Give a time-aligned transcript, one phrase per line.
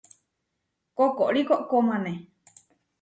[0.97, 2.11] Koʼkóri koʼkómane.